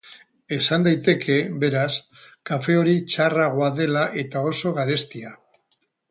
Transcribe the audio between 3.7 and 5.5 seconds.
dela eta oso garestia.